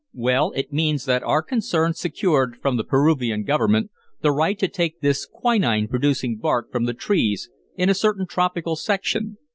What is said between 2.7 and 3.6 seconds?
the Peruvian